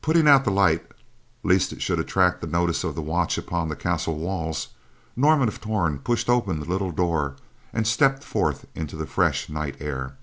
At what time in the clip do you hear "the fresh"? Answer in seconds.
8.96-9.48